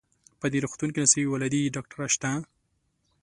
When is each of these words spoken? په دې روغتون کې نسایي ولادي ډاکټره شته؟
په 0.39 0.45
دې 0.51 0.59
روغتون 0.63 0.89
کې 0.93 0.99
نسایي 1.03 1.27
ولادي 1.29 1.61
ډاکټره 1.75 2.07
شته؟ 2.13 2.31